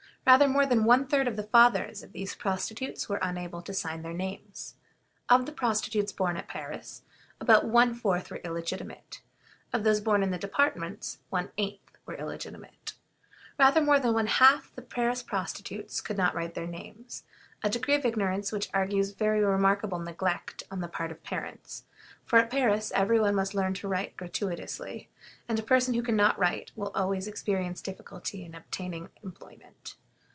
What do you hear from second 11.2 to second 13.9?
one eighth were illegitimate. Rather